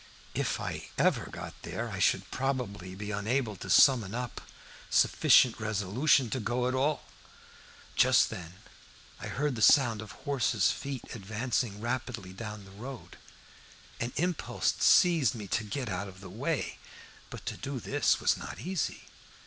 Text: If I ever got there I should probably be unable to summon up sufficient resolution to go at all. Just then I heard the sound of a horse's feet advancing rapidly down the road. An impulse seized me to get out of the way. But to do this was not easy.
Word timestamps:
If 0.33 0.59
I 0.59 0.89
ever 0.97 1.25
got 1.27 1.53
there 1.61 1.91
I 1.91 1.99
should 1.99 2.31
probably 2.31 2.95
be 2.95 3.11
unable 3.11 3.55
to 3.57 3.69
summon 3.69 4.15
up 4.15 4.41
sufficient 4.89 5.59
resolution 5.59 6.27
to 6.31 6.39
go 6.39 6.67
at 6.67 6.73
all. 6.73 7.03
Just 7.95 8.31
then 8.31 8.55
I 9.19 9.27
heard 9.27 9.55
the 9.55 9.61
sound 9.61 10.01
of 10.01 10.11
a 10.13 10.25
horse's 10.25 10.71
feet 10.71 11.03
advancing 11.15 11.79
rapidly 11.81 12.33
down 12.33 12.65
the 12.65 12.71
road. 12.71 13.17
An 13.99 14.11
impulse 14.15 14.73
seized 14.79 15.35
me 15.35 15.45
to 15.49 15.63
get 15.63 15.87
out 15.87 16.07
of 16.07 16.19
the 16.19 16.31
way. 16.31 16.79
But 17.29 17.45
to 17.45 17.55
do 17.55 17.79
this 17.79 18.19
was 18.19 18.35
not 18.37 18.57
easy. 18.59 19.03